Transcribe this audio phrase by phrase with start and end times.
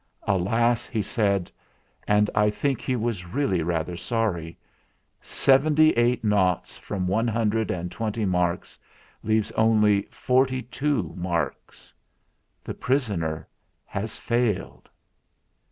[0.23, 1.51] "Alas!" he said;
[2.07, 4.57] and I think he was really rather sorry.
[5.21, 8.79] "Seventy eight noughts from one hundred and twenty marks
[9.21, 11.93] leaves only forty two marks.
[12.63, 13.47] The prisoner
[13.85, 14.89] has failed!"